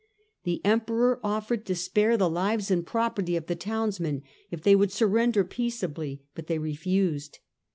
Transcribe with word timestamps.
The 0.45 0.61
Emperor 0.65 1.19
offered 1.23 1.63
to 1.67 1.75
spare 1.75 2.17
the 2.17 2.27
lives 2.27 2.71
and 2.71 2.83
property 2.83 3.35
of 3.35 3.45
the 3.45 3.55
townsmen 3.55 4.23
if 4.49 4.63
they 4.63 4.75
would 4.75 4.91
surrender 4.91 5.43
peaceably 5.43 6.23
but 6.33 6.47
they 6.47 6.57
refused. 6.57 7.37